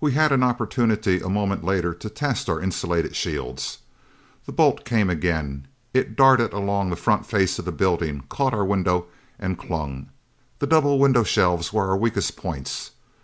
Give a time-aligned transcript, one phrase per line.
[0.00, 3.78] We had an opportunity a moment later to test our insulated shields.
[4.44, 5.68] The bolt came again.
[5.94, 9.06] It darted along the front face of the building, caught our window,
[9.38, 10.08] and clung.
[10.58, 12.90] The double window shelves were our weakest points.